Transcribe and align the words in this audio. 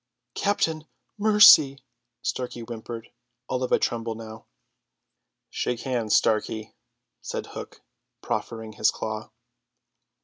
"Captain, 0.33 0.87
mercy!" 1.19 1.77
Starkey 2.23 2.61
whimpered, 2.61 3.09
all 3.47 3.61
of 3.61 3.71
a 3.71 3.77
tremble 3.77 4.15
now. 4.15 4.47
"Shake 5.51 5.81
hands, 5.81 6.15
Starkey," 6.15 6.73
said 7.21 7.45
Hook, 7.53 7.83
proffering 8.19 8.71
his 8.73 8.89
claw. 8.89 9.29